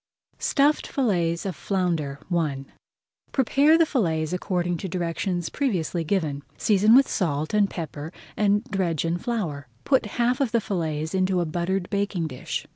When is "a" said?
11.39-11.45